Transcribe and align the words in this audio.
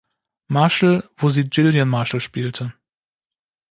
Marshall", 0.49 1.07
wo 1.15 1.29
sie 1.29 1.47
"Jillian 1.47 1.87
Marshall" 1.87 2.21
spielte. 2.21 2.73